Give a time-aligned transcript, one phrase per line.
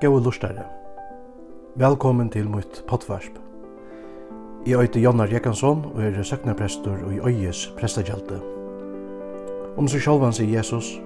[0.00, 0.62] Gåe lustare.
[1.74, 3.34] Velkommen til mitt pottvarsp.
[4.66, 8.36] Jeg heter Jannar Jekansson og er søknaprestor i øyes prestagjelte.
[9.74, 11.00] Om seg sjálvan sier Jesus,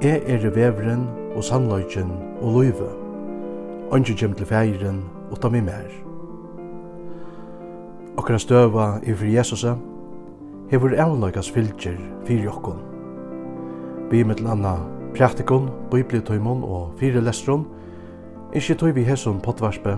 [0.00, 1.02] Jeg er vevren
[1.36, 2.08] og sannløyken
[2.40, 2.88] og løyve.
[3.92, 5.90] Ønske kjem til feiren og ta meg mer.
[8.16, 9.66] Okkara støva i fri Jesus,
[10.70, 12.80] hever avløykas fylgjer fyrir jokkon.
[14.10, 14.78] Vi mittel anna
[15.12, 17.66] praktikon, bibliotøymon og fire lestron,
[18.50, 19.96] Ikki tøy við hesum potvarpi.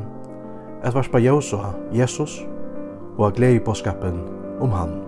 [0.84, 2.42] et varpa Jósa, Jesus,
[3.19, 4.19] og a glei boskapen
[4.61, 5.01] um hann.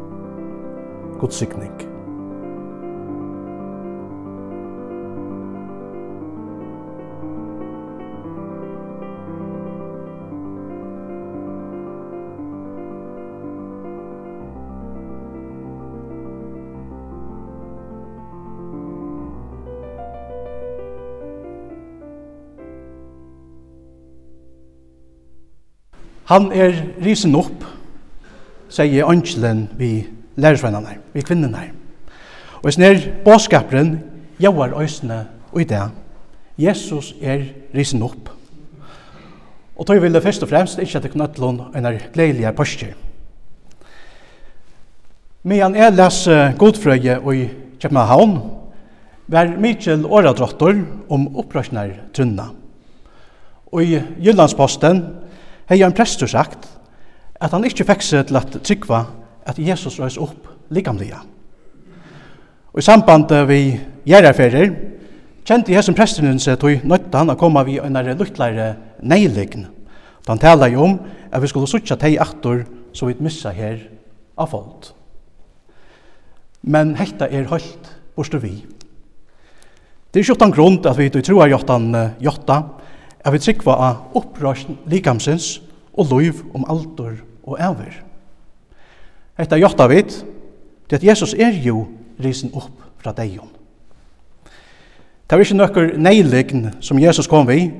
[1.18, 1.93] God sikning.
[26.30, 26.72] Han er
[27.04, 27.64] risen opp,
[28.72, 30.06] sier ønskelen vi
[30.40, 31.68] lærersvennerne, vi kvinnerne.
[32.62, 33.98] Og hvis nær båskaperen
[34.40, 35.82] gjør øsene og i det.
[36.58, 37.44] Jesus er
[37.74, 38.30] risen opp.
[39.74, 42.52] Og tog vil det først og fremst ikke at det kunne utlån en er gledelige
[42.54, 42.94] pørster.
[45.42, 47.48] Men jeg leser Godfrøye i
[47.82, 48.38] København,
[49.28, 50.78] var Mikkel åradrottor
[51.10, 52.48] om opprørsner trunna.
[53.72, 55.02] Og i Jyllandsposten
[55.68, 56.66] hei en prestur sagt
[57.40, 59.04] at han ikkje fekk seg til at tryggva
[59.48, 61.20] at Jesus røys opp likamliga.
[62.72, 63.76] Og i samband vi
[64.08, 64.72] gjerarferir,
[65.44, 69.68] kjente Jesus prestunen seg tog nøytta han å komme vi en er luttleire neilign.
[70.28, 70.98] Han taler jo om
[71.30, 72.64] at vi skulle sutja teg aktor
[72.96, 73.82] så vi missa her
[74.40, 74.88] av folk.
[76.64, 78.54] Men hekta er høylt borstu vi.
[80.10, 81.90] Det er ikke grunn at vi tror jottan
[82.22, 82.62] jotta,
[83.24, 85.62] Jeg vil trykva av opprørsen likamsins
[85.94, 88.02] og loiv om alder og æver.
[89.38, 90.18] Hetta jotta vit,
[90.90, 91.86] det at Jesus er jo
[92.20, 93.48] risen opp fra deion.
[95.24, 97.70] Det var ikke nøkker neilign som Jesus kom vi,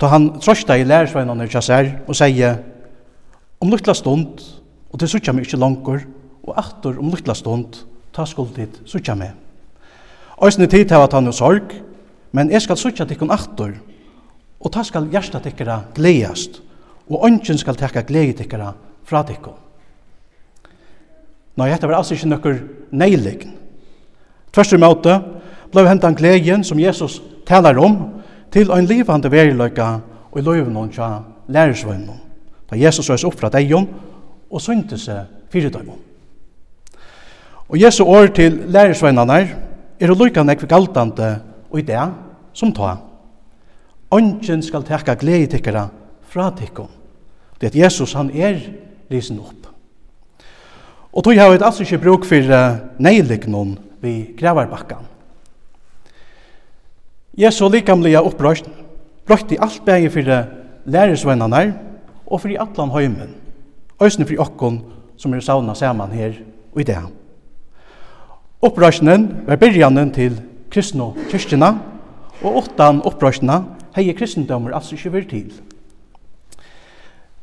[0.00, 2.60] da han trøsta i lærersveinene til seg og sier,
[3.60, 4.44] om luttla stund,
[4.92, 6.04] og det suttja meg ikke langer,
[6.44, 7.80] og atter om luttla stund,
[8.14, 9.32] ta skuld dit suttja meg.
[10.38, 11.74] Øysene tid til at han er sorg,
[12.32, 13.74] men jeg skal suttja tikkun atter,
[14.64, 16.62] og ta skal hjärsta tikkara gledast,
[17.10, 18.72] og ønsken skal tekka glede tikkara
[19.04, 19.58] fra tikkum.
[21.54, 22.56] Nei, dette var altså ikke nøkker
[22.96, 23.52] neilign.
[24.54, 25.18] Tvers i måte
[25.70, 27.98] blei hentan gleden som Jesus talar om
[28.54, 29.88] til ein livande veriløyka
[30.32, 31.10] og i løyven hon tja
[31.46, 32.20] lærersvønnen.
[32.70, 33.86] Da Jesus røys opp fra deion
[34.50, 36.00] og synte seg fyridøymon.
[37.68, 39.40] Og Jesu år til lærersvønnerne
[40.00, 41.36] er å lykka nekve galtande
[41.70, 42.02] og i det
[42.54, 42.96] som ta
[44.14, 45.88] Ongen skal teka glede tikkara
[46.30, 46.90] fra tikkum.
[47.58, 48.60] Det at Jesus, han er
[49.10, 49.66] risen opp.
[51.14, 52.54] Og tog har vi altså ikke bruk for
[53.02, 55.06] neilignon vi gravarbakkan.
[57.38, 58.68] Jesu likamlige opprøst
[59.26, 60.30] brøtt i alt bæge for
[60.84, 61.62] læresvennerne
[62.26, 63.34] og for i atlan høymen,
[64.02, 64.82] øsne for okkon
[65.16, 66.34] som er sauna saman her
[66.74, 66.98] og i det.
[68.62, 70.38] Opprøstenen var byrjanen til
[70.70, 71.74] kristne kyrkjena,
[72.42, 73.62] og åttan opprøstena
[73.94, 75.50] hei kristendommer altså ikke vært til.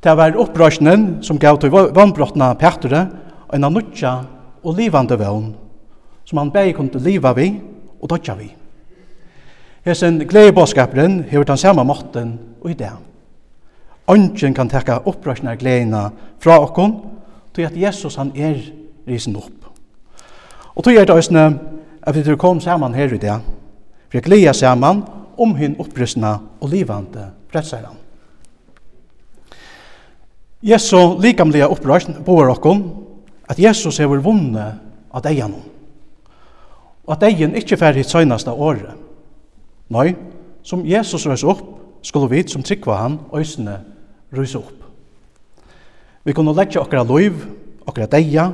[0.01, 3.05] Det var opprørsnen som gav til vannbrottene Petre
[3.53, 4.15] en annutja
[4.63, 5.51] og livande vevn
[6.25, 7.53] som han begge kom til liva vi
[8.01, 8.49] og dødja vi.
[9.85, 12.91] Hesen gledebåskaperen hever den samme måten og i det.
[14.11, 16.97] Ønsken kan tekka opprørsnar gledene fra okkon
[17.55, 18.59] til at Jesus han er
[19.07, 19.69] risen opp.
[20.75, 21.47] Og til er det òsne
[22.01, 23.39] at vi kom saman her i det.
[24.11, 25.03] Vi er gleda saman
[25.41, 27.97] om hinn opprystna og livande frelsaren.
[30.61, 32.83] Jesu likamliga opprøst boer okkom
[33.49, 34.67] at Jesus hefur vunne
[35.11, 35.55] at eian
[37.01, 38.93] og at eian ikkje fer hitt søgnasta året.
[39.91, 40.13] Nei,
[40.63, 41.63] som Jesus røys opp,
[42.05, 43.79] skulle vi som tryggva han øysene
[44.31, 44.85] røys opp.
[46.23, 47.41] Vi kunne leggja okkara loiv,
[47.89, 48.51] okkara deia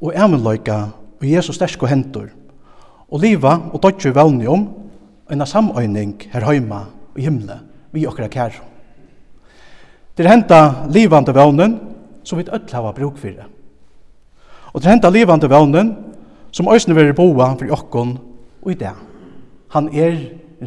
[0.00, 0.78] og æmenløyka
[1.20, 2.32] og Jesus stersko hentur.
[3.12, 4.64] og liva og dodge i velni om
[5.32, 6.84] en samøyning her heima
[7.16, 7.58] i himle
[7.92, 8.58] vi okra kær.
[10.16, 11.78] Det henta livande vevnen
[12.24, 13.48] som vi öll hava bruk fyrir.
[14.72, 15.94] Og det henta livande vevnen
[16.52, 18.18] som òsne veri boa for okkon
[18.62, 18.92] og i det.
[19.72, 20.18] Han er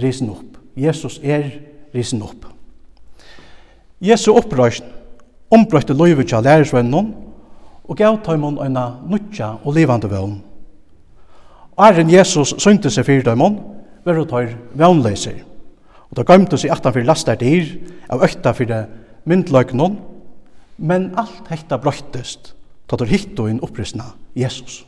[0.01, 0.57] risen opp.
[0.75, 1.45] Jesus er
[1.93, 2.45] risen opp.
[4.01, 4.85] Jesu opprøysn
[5.53, 7.13] ombrøyte loivutja lærersvennon
[7.85, 10.41] og gav taimon øyna nutja og livande vån.
[11.79, 13.59] Æren Jesus synte seg fyrir taimon,
[14.05, 15.41] var tøyr vannleiser.
[16.09, 17.65] Og da gømte seg aftan fyrir lastar dyr,
[18.09, 18.85] av økta fyrir
[19.25, 19.97] myndløgnon,
[20.77, 22.53] men alt hekta brøttest,
[22.85, 24.83] tatt og hitto inn opprystna Jesus.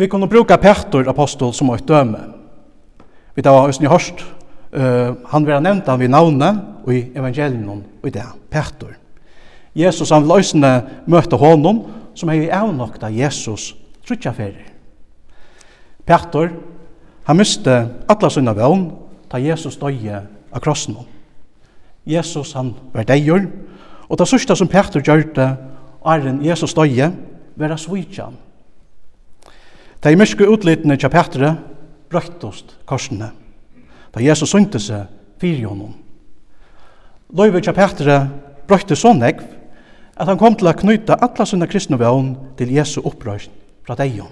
[0.00, 2.22] Vi kunne bruka Petor apostol som eit døme.
[3.36, 4.22] Vi tar Østny Horst,
[4.72, 6.50] uh, han var nevnt han vid navne
[6.86, 8.96] og i evangelien og i det, Petor.
[9.76, 10.72] Jesus han vil øsne
[11.06, 11.84] møte honom
[12.16, 13.74] som hei avnokta Jesus
[14.06, 14.66] trutja ferir.
[16.08, 16.50] Petor,
[17.24, 17.76] Han miste
[18.08, 18.88] alla sina vøvn
[19.30, 20.96] ta Jesus døye av krossen.
[22.08, 23.46] Jesus han var deigur,
[24.08, 25.50] og det sørste som Peter gjør det,
[26.00, 27.10] er en Jesus døye,
[27.56, 28.36] vera svitjan.
[30.10, 31.56] i myrske utlitene til Petre
[32.10, 33.30] brøktost korsene.
[34.14, 35.06] Da Jesus synte seg
[35.38, 35.94] fyrir honom.
[37.36, 38.28] Løyve til Petre
[38.66, 39.44] brøkte så negv
[40.16, 43.56] at han kom til å knyta alla sina kristne vøvn til Jesu opprøsning
[43.86, 44.28] fra deion.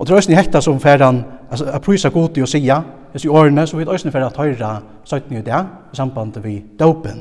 [0.00, 1.18] Og det er også hekta som ferran,
[1.50, 2.78] altså, a prysa god i å sia,
[3.12, 4.70] hvis i årene, så vil det også fer at høyra
[5.04, 5.58] søytning i det,
[5.92, 7.18] i samband vi døpen.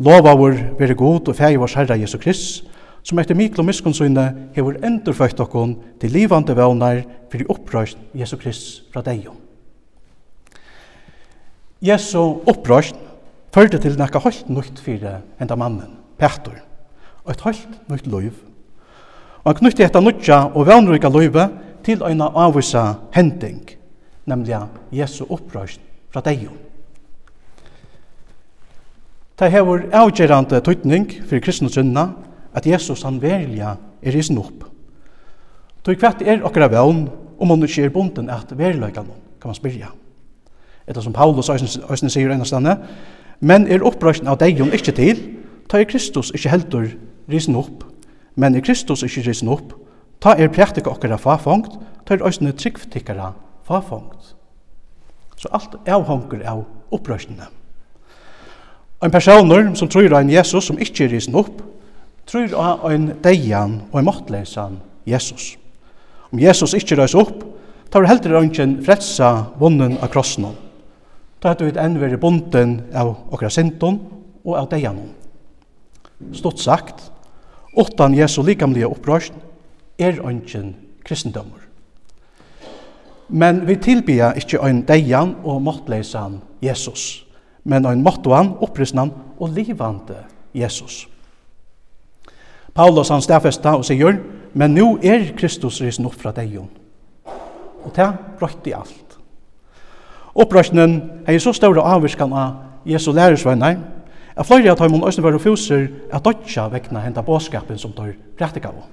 [0.00, 2.62] Lova vår veri god og fæg vår herra Jesu Krist,
[3.04, 4.24] som etter mikl og miskunnsyne
[4.54, 9.26] hever endurføyt okkon til livande vevnar fyrir opprøyst Jesu Krist fra deg.
[11.84, 12.96] Jesu opprøyst
[13.52, 16.56] førte til nekka holdt nukt fyrir enda mannen, Petur,
[17.26, 18.32] og et holdt nukt loiv.
[19.42, 21.50] Og han knytti etta nutja og velnrika loive
[21.84, 22.84] til eina avvisa
[23.14, 23.62] hending,
[24.26, 24.58] nemlig
[24.92, 25.80] Jesu opprøst
[26.12, 26.48] fra deg.
[29.38, 32.12] Det hever avgjerande tøytning for kristne synna
[32.54, 34.68] at Jesus han verja er isen opp.
[35.82, 37.08] Tøy kvett er okkara vevn
[37.42, 39.08] om man ikke er bonden at verløykan
[39.40, 39.90] kan man spyrja.
[40.86, 42.76] Etter som Paulus æsne sier einastane,
[43.40, 45.22] men er opprøsten av deg ikkje til,
[45.66, 46.86] tøy Kristus ikkje heldur
[47.30, 47.82] risen opp,
[48.36, 49.74] men er Kristus ikkje risen opp,
[50.22, 51.74] Ta er prætika okkara fafongt,
[52.06, 53.32] ta er òsne tryggftikkara
[53.66, 54.34] fafongt.
[55.36, 56.62] Så alt avhongur av
[56.94, 57.48] opprørsnene.
[59.02, 61.58] Ein personer som tror av en Jesus som ikkje er risen opp,
[62.30, 64.78] tror av en deian og en måttleisan
[65.10, 65.56] Jesus.
[66.30, 67.42] Om Jesus ikkje røys opp,
[67.90, 70.46] tar heldur ønsken fredsa vunnen av krossen.
[71.42, 73.98] Ta hette vi enn veri bonden av okra sinton
[74.46, 75.10] og av deianon.
[76.38, 77.10] Stort sagt,
[77.74, 79.34] åttan Jesu likamlige opprørsn,
[80.02, 81.62] er ønsken kristendommer.
[83.28, 87.24] Men vi tilbyr ikke en deian og måttleisan Jesus,
[87.64, 90.18] men en måttuan, opprysnan og livande
[90.54, 91.08] Jesus.
[92.74, 94.18] Paulus han stafesta og sier,
[94.52, 96.68] men nu er Kristus risen opp fra deion.
[97.84, 98.08] Og det
[98.38, 99.18] brøyte i alt.
[100.34, 103.76] Opprøsnen er så større avvirskan av Jesu lærersvenner,
[104.36, 108.72] at flere av dem også var fuser at dødja vekna henta båskapen som tar prætika
[108.72, 108.86] av.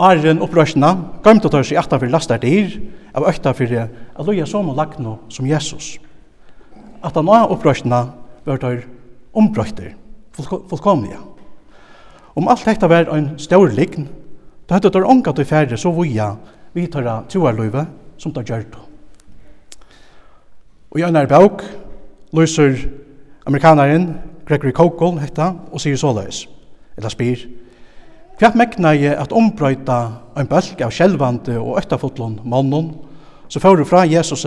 [0.00, 0.94] Arjen opprørsna,
[1.24, 2.78] gømte tør seg etter for lastet dyr,
[3.12, 5.98] av økta fyrir at loja som og lagno som Jesus.
[7.04, 8.00] At han av opprørsna
[8.46, 8.84] var tør
[9.36, 9.92] ombrøyter,
[10.36, 11.18] fullkomlige.
[12.34, 14.08] Om alt dette var en stor lign,
[14.68, 16.32] da hadde tør unga til færre så voja
[16.72, 17.84] vi tar av troarløyve
[18.20, 18.84] som det gjør det.
[20.90, 21.62] Og i annar bauk
[22.34, 22.78] løser
[23.46, 24.14] amerikaneren
[24.46, 26.44] Gregory Kokol hetta og sier såleis,
[26.96, 27.44] eller spyr,
[28.40, 29.96] Hvat megna jeg at ombrøyta
[30.40, 32.86] ein bølg av skjelvande og øttafotlån mannen,
[33.52, 34.46] så fører fra Jesus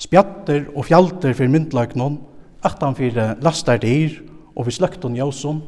[0.00, 2.16] spjatter og fjalter for myndløgnon,
[2.64, 4.16] at han fyrir lastar dyr
[4.56, 5.60] og vi sløkton jøsson.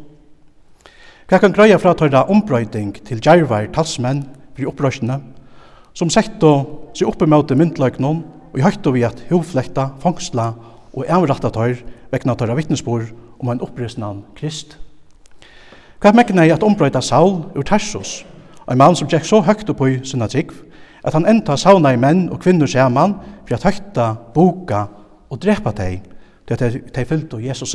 [1.29, 4.25] Hva kan greia fra tøyra ombrøyting til djervar talsmenn
[4.57, 5.21] for opprørsene,
[5.93, 6.57] som setto
[6.97, 8.25] seg oppe møte myndløgnon
[8.55, 10.55] og i høyto vi at hovflekta, fangsla
[10.97, 14.81] og avratta tøyr vekna tøyra vittnesbor om ein opprøsnan krist.
[16.01, 18.25] Hva megna i at ombrøyta Saul ur Tarsus,
[18.71, 20.53] ein mann som gikk så høgt opp i sinna trygg,
[21.05, 24.87] at han enda sauna i menn og kvinner saman for at høgta, boka
[25.29, 26.01] og drepa teg,
[26.49, 27.75] til at teg fyllt av Jesus.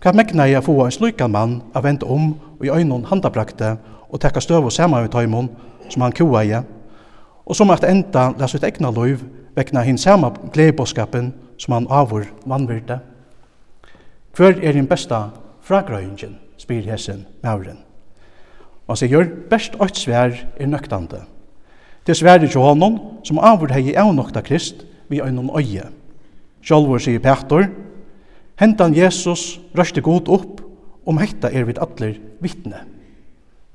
[0.00, 3.72] Hva megna i at få en slukan mann av vente om og i øynun handabrakte
[4.08, 5.48] og tekka støv og saman i tøymon
[5.88, 6.60] som han kua i,
[7.44, 9.24] og som at enda la sitt egna loiv
[9.56, 13.00] vekna hinn sama gledeboskapen som han avur vannvirte.
[14.36, 15.24] Hver er din besta
[15.66, 16.38] fragrøyingen?
[16.60, 17.80] spyr hessen mauren.
[18.86, 21.22] Og han sier, best ått svær er nøktande.
[22.06, 25.86] Det svære til honom, som avvurd hei avnokta krist, vi øynon øye.
[26.62, 27.68] Sjolvor sier Petor,
[28.60, 30.60] hentan Jesus røste god opp,
[31.06, 32.82] om hekta er vid atler vittne.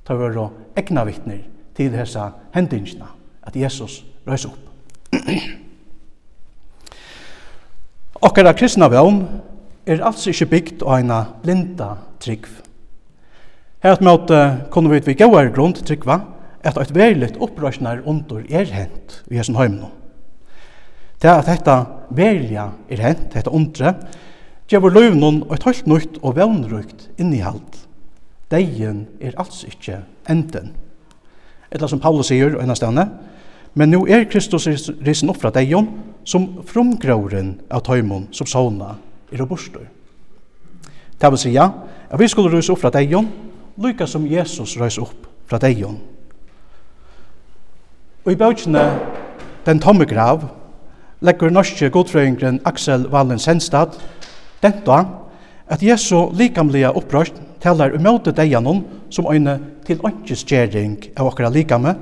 [0.05, 1.41] Ta var og egna vittner
[1.75, 3.07] til hesa hendingsna,
[3.43, 4.61] at Jesus røys opp.
[8.21, 9.23] Okkara kristna vevn
[9.85, 11.89] er altså ikkje bygd av eina blinda
[12.19, 12.64] tryggv
[13.85, 14.31] Her mot
[14.73, 16.15] kunne vi vi gauar grunn til trykva
[16.65, 19.91] at eit veriligt opprørsnar under er hent i hesson heimnum.
[21.21, 21.75] Det at dette
[22.09, 23.93] verilige er hent, dette undre,
[24.65, 27.85] gjør løyv noen et helt nytt og vevnrukt innihalt.
[28.49, 30.73] Deien er altså ikke enden.
[31.69, 33.05] Eller som Paulus sier og hennastane,
[33.77, 34.65] men nå er Kristus
[35.05, 35.93] risen opp fra deien
[36.25, 38.95] som fromgråren av tøymon som sauna
[39.29, 39.85] er og bostur.
[41.21, 41.69] Det vil sija
[42.09, 43.29] at vi skulle rysa opp fra deien
[43.77, 45.98] lykka som Jesus røys opp fra deion.
[48.25, 48.86] Og i bøkene
[49.65, 50.44] Den tomme grav
[51.25, 53.96] legger norske godfrøyngren Aksel Wallen Sennstad,
[54.62, 55.00] denta
[55.65, 59.55] at Jesu likamlige opprørst taler umøte deianon som øyne
[59.88, 61.96] til ønskjeskjering av okkara likame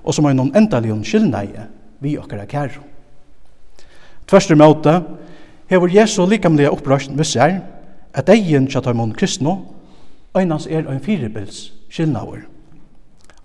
[0.00, 1.66] og som øyne endalion skyldneie
[2.00, 2.80] vi okkara kæro.
[4.26, 5.02] Tverster møte
[5.68, 7.60] hever Jesu likamlige opprørst visser
[8.14, 9.58] at deien tjatar mon kristno
[10.36, 12.46] Øynans er ein firebils skilnaver.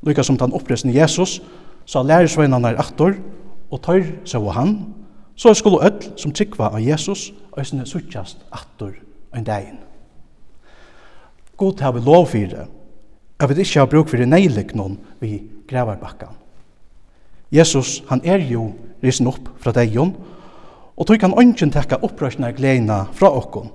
[0.04, 1.42] Lykka som den oppresne Jesus,
[1.86, 3.14] sa lærersveinene er aktor,
[3.72, 4.94] og tøyr så han,
[5.36, 8.92] så skulle öll som tryggva av Jesus, øysene suttjast aktor
[9.36, 9.80] en dagen.
[11.58, 12.68] God har vi lov for det,
[13.40, 16.36] at vi ikke har bruk for det neilig noen vi gravarbakkan.
[17.52, 18.74] Jesus, han er jo
[19.04, 20.16] risen opp fra deion,
[20.96, 23.72] og tog kan ønsken tekka opprørsna gleina fra okkon,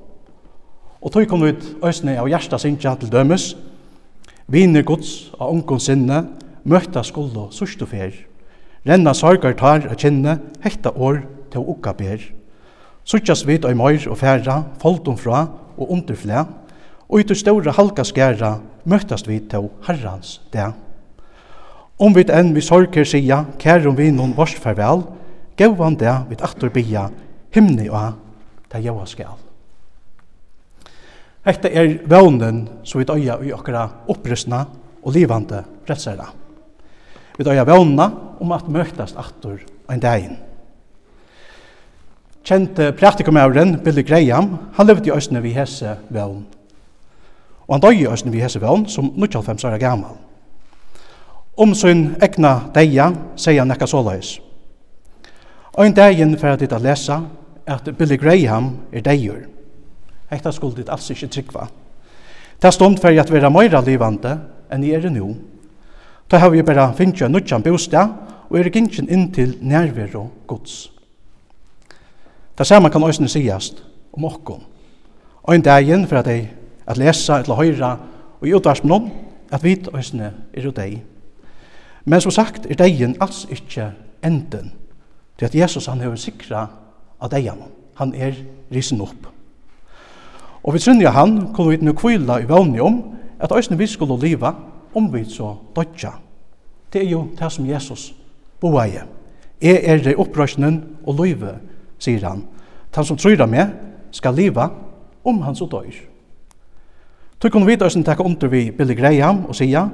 [1.00, 3.54] Og tog kom ut øsne av hjersta sinja til dømes,
[4.50, 6.26] viner gods av ungkons sinne,
[6.68, 8.12] møtta skuld og sørst fer,
[8.84, 12.20] renna sorgar tar av kynne, hekta år til ukka ber.
[13.04, 15.46] Suttjas vit og møyr og færa, foldum fra
[15.80, 16.44] og underflæ,
[17.08, 20.68] og ut ur ståra halka skæra, møttast vit til herrans det.
[22.00, 25.06] Om vit enn vi sorger sia, kærum vi noen vårs farvel,
[25.56, 27.08] gauan det vid atur bia,
[27.52, 28.16] himni og
[28.70, 29.49] ta jaua skal.
[31.44, 34.64] Hetta er vånen som vi døya i okkara opprystna
[35.00, 36.26] og livande frelsera.
[37.38, 40.36] Vi døya vånena om at møtast aftur ein dagin.
[42.44, 46.44] Kjente praktikumæren Billy Graham, han levde i Østene vi hese vån.
[47.68, 50.16] Og han døg i Østene vi hese vån som 95 år gammal.
[51.56, 54.38] Om sin egna deia sier han nekka såleis.
[55.72, 57.22] Og en dagin at dit a lesa
[57.66, 59.46] at Billy Graham er deir.
[60.30, 61.66] Hetta skulle dit alls ikkje tryggva.
[62.60, 64.36] Ta stund fer at vera meira livande
[64.70, 65.34] enn i er nu.
[66.28, 68.08] Ta har vi bara finnja nutjan bostad
[68.50, 70.90] og er gingen inn til nærvero gods.
[72.56, 73.82] Ta samme kan òsne sigast
[74.12, 76.48] om Og Ein dagen for at ei
[76.86, 77.98] at lesa eller høyra
[78.40, 79.10] og i utvarsmnon
[79.50, 81.02] at vit òsne er jo deg.
[82.04, 84.72] Men som sagt er dagen alls ikkje enden.
[85.40, 86.66] til at Jesus han hever sikra
[87.20, 87.62] av deian.
[87.94, 88.34] Han er
[88.72, 89.39] risen opp.
[90.62, 93.00] Og vi trunni han kunne vi nu kvila i vevni om
[93.40, 94.52] at òsne vi skulle liva
[94.94, 96.12] om vi så dødja.
[96.92, 98.14] Det er jo det som Jesus
[98.60, 98.98] boa i.
[99.62, 101.54] Jeg er det opprøsnen og løyve,
[101.98, 102.44] sier han.
[102.94, 103.74] Han som tror meg
[104.10, 104.68] skal leva
[105.24, 105.92] om han så dør.
[107.40, 109.86] Tog kunne vi døysen takke under vi Billy Graham og sia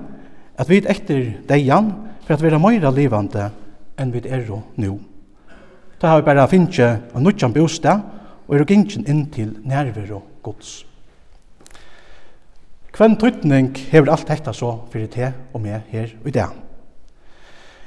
[0.59, 1.93] at vi etter deian
[2.25, 3.51] for at vi er mer levende
[3.99, 4.47] enn vi er
[4.77, 4.99] nu.
[6.01, 6.81] Da har vi bare finnet
[7.15, 8.01] en nødjan bostad
[8.49, 10.85] og er gingen inn til nærvero Guds.
[12.97, 16.55] Hvem tøytning hever alt dette så fyrir te og med her i dag.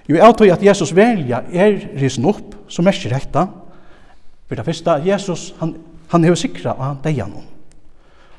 [0.10, 3.48] Jo, jeg tror at Jesus velja er risen opp, som er ikke retta.
[4.50, 5.76] For det første, Jesus, han,
[6.10, 7.42] han hever sikra og han gjennom.
[7.42, 7.50] noen.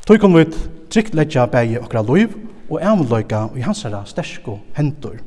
[0.07, 0.47] Tøy kan vi
[0.91, 2.35] trygt letja bægi okra loiv
[2.71, 5.19] og avløyga i hans herra stersko hendur.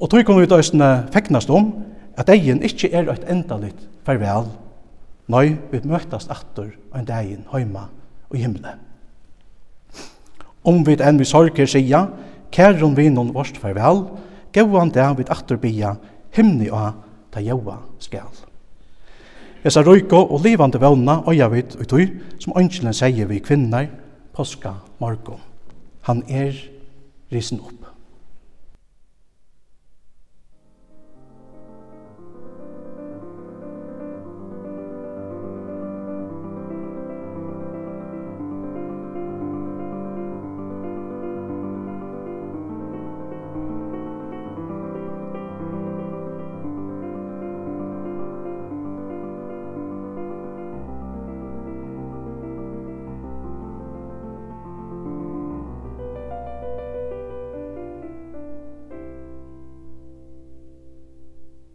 [0.00, 1.72] Og tøy kan vi ut østene fegnast om
[2.18, 4.50] at egen ikkje er et endalit farvel
[5.26, 7.88] Nei, vi møttast atter en dagen heima
[8.30, 8.76] og himle.
[10.66, 12.06] Om vi enn vi sorger sia,
[12.54, 14.04] kæron vi noen vårt farvel,
[14.54, 15.96] gauan det vi atter bia,
[16.34, 17.02] himni og
[17.34, 18.30] ta jaua skal.
[19.66, 22.06] Esa røyko og livande vevna øya vit og tøy,
[22.38, 23.88] som ønskjelen sier vi kvinner,
[24.36, 25.42] påska morgon.
[26.06, 26.54] Han er
[27.32, 27.95] risen opp.